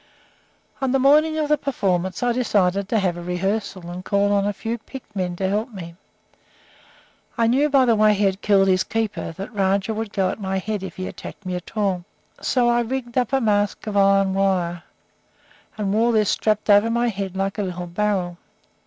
"On 0.81 0.89
the 0.91 0.97
morning 0.97 1.37
of 1.37 1.47
the 1.47 1.59
performance 1.59 2.23
I 2.23 2.31
decided 2.33 2.89
to 2.89 2.97
have 2.97 3.17
a 3.17 3.21
rehearsal, 3.21 3.87
and 3.91 4.03
called 4.03 4.31
on 4.31 4.47
a 4.47 4.51
few 4.51 4.79
picked 4.79 5.15
men 5.15 5.35
to 5.35 5.47
help 5.47 5.71
me. 5.71 5.93
I 7.37 7.45
knew 7.45 7.69
by 7.69 7.85
the 7.85 7.95
way 7.95 8.15
he 8.15 8.23
had 8.23 8.41
killed 8.41 8.67
his 8.67 8.83
keeper 8.83 9.31
that 9.33 9.53
Rajah 9.53 9.93
would 9.93 10.11
go 10.11 10.31
at 10.31 10.41
my 10.41 10.57
head 10.57 10.81
if 10.81 10.95
he 10.95 11.07
attacked 11.07 11.45
me 11.45 11.53
at 11.53 11.77
all, 11.77 12.03
so 12.41 12.67
I 12.67 12.79
rigged 12.79 13.15
up 13.15 13.31
a 13.31 13.39
mask 13.39 13.85
of 13.85 13.95
iron 13.95 14.33
wire, 14.33 14.81
and 15.77 15.93
wore 15.93 16.11
this 16.11 16.31
strapped 16.31 16.71
over 16.71 16.89
my 16.89 17.09
head 17.09 17.35
like 17.37 17.59
a 17.59 17.63
little 17.63 17.85
barrel. 17.85 18.39